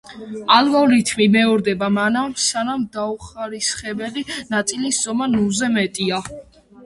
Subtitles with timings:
[0.53, 4.25] ალგორითმი მეორდება მანამ, სანამ დაუხარისხებელი
[4.57, 6.21] ნაწილის ზომა ნულზე მეტია.